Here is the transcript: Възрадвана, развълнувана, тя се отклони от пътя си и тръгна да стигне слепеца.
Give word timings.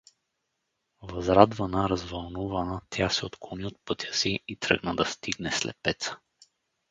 Възрадвана, 1.01 1.89
развълнувана, 1.89 2.81
тя 2.89 3.09
се 3.09 3.25
отклони 3.25 3.65
от 3.65 3.79
пътя 3.85 4.13
си 4.13 4.39
и 4.47 4.55
тръгна 4.55 4.95
да 4.95 5.05
стигне 5.05 5.51
слепеца. 5.51 6.17